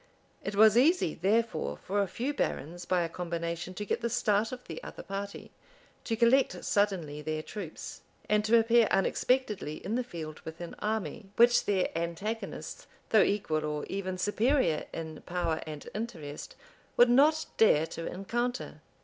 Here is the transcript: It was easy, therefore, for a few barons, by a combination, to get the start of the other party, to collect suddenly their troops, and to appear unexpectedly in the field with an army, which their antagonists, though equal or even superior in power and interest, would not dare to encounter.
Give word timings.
It 0.43 0.55
was 0.55 0.79
easy, 0.79 1.13
therefore, 1.13 1.77
for 1.77 2.01
a 2.01 2.07
few 2.07 2.33
barons, 2.33 2.85
by 2.85 3.03
a 3.03 3.07
combination, 3.07 3.75
to 3.75 3.85
get 3.85 4.01
the 4.01 4.09
start 4.09 4.51
of 4.51 4.63
the 4.63 4.81
other 4.83 5.03
party, 5.03 5.51
to 6.05 6.15
collect 6.15 6.65
suddenly 6.65 7.21
their 7.21 7.43
troops, 7.43 8.01
and 8.27 8.43
to 8.45 8.57
appear 8.57 8.87
unexpectedly 8.89 9.75
in 9.85 9.93
the 9.93 10.03
field 10.03 10.39
with 10.39 10.59
an 10.59 10.73
army, 10.79 11.29
which 11.35 11.65
their 11.65 11.95
antagonists, 11.95 12.87
though 13.09 13.21
equal 13.21 13.63
or 13.63 13.85
even 13.89 14.17
superior 14.17 14.85
in 14.91 15.21
power 15.27 15.61
and 15.67 15.87
interest, 15.93 16.55
would 16.97 17.07
not 17.11 17.45
dare 17.57 17.85
to 17.85 18.07
encounter. 18.11 18.81